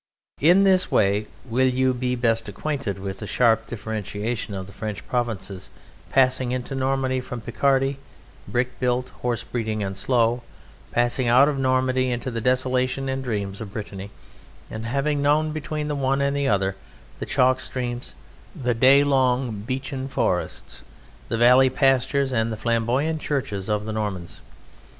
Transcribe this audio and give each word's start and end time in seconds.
In 0.39 0.63
this 0.63 0.89
way 0.89 1.27
will 1.45 1.67
you 1.67 1.93
be 1.93 2.15
best 2.15 2.49
acquainted 2.49 2.97
with 2.97 3.19
the 3.19 3.27
sharp 3.27 3.67
differentiation 3.67 4.55
of 4.55 4.65
the 4.65 4.73
French 4.73 5.07
provinces 5.07 5.69
passing 6.09 6.51
into 6.51 6.73
Normandy 6.73 7.19
from 7.19 7.39
Picardy, 7.39 7.99
brick 8.47 8.79
built, 8.79 9.09
horse 9.21 9.43
breeding, 9.43 9.83
and 9.83 9.95
slow, 9.95 10.41
passing 10.91 11.27
out 11.27 11.47
of 11.47 11.59
Normandy 11.59 12.09
into 12.09 12.31
the 12.31 12.41
desolation 12.41 13.07
and 13.09 13.23
dreams 13.23 13.61
of 13.61 13.71
Brittany, 13.73 14.09
and 14.71 14.87
having 14.87 15.21
known 15.21 15.51
between 15.51 15.87
the 15.87 15.93
one 15.93 16.19
and 16.19 16.35
the 16.35 16.47
other 16.47 16.75
the 17.19 17.27
chalk 17.27 17.59
streams, 17.59 18.15
the 18.55 18.73
day 18.73 19.03
long 19.03 19.51
beechen 19.59 20.07
forests, 20.07 20.81
the 21.29 21.37
valley 21.37 21.69
pastures, 21.69 22.33
and 22.33 22.51
the 22.51 22.57
flamboyant 22.57 23.21
churches 23.21 23.69
of 23.69 23.85
the 23.85 23.93
Normans. 23.93 24.41